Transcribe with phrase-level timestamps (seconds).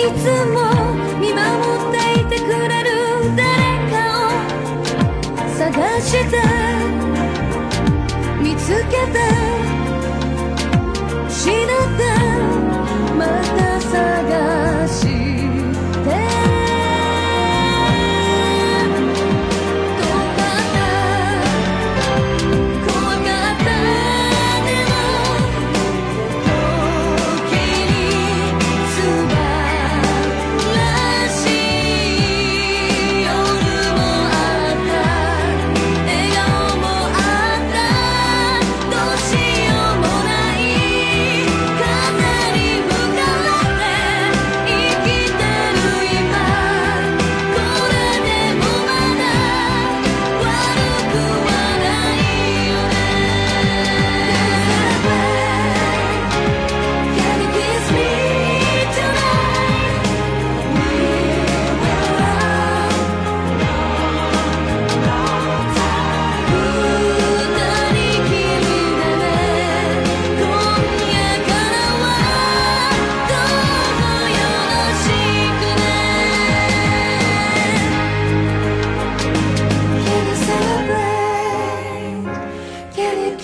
[0.00, 0.06] 見
[8.54, 9.57] つけた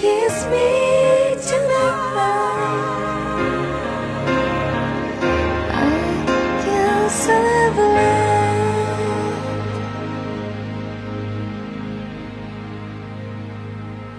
[0.04, 0.93] kiss me.